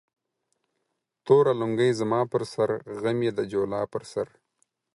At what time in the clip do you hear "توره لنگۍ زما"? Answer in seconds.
1.25-2.21